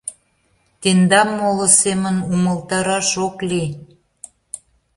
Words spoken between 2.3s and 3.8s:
умылтараш ок лий!..